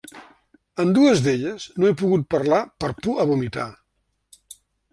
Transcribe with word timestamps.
En 0.83 0.93
dues 0.97 1.21
d'elles 1.25 1.67
no 1.83 1.89
he 1.91 1.97
pogut 2.01 2.25
parlar 2.37 2.63
per 2.85 2.91
por 3.05 3.21
a 3.25 3.29
vomitar. 3.33 3.69